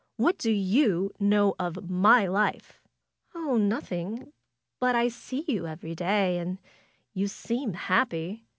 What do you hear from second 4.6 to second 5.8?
But I see you